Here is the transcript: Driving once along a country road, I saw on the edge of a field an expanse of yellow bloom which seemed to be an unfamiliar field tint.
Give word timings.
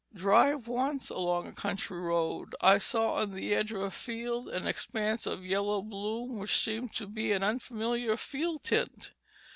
Driving 0.15 0.63
once 0.63 1.11
along 1.11 1.45
a 1.45 1.51
country 1.51 1.99
road, 1.99 2.55
I 2.59 2.79
saw 2.79 3.17
on 3.17 3.35
the 3.35 3.53
edge 3.53 3.71
of 3.71 3.81
a 3.81 3.91
field 3.91 4.49
an 4.49 4.65
expanse 4.65 5.27
of 5.27 5.45
yellow 5.45 5.83
bloom 5.83 6.37
which 6.39 6.57
seemed 6.57 6.95
to 6.95 7.05
be 7.05 7.31
an 7.31 7.43
unfamiliar 7.43 8.17
field 8.17 8.63
tint. 8.63 9.11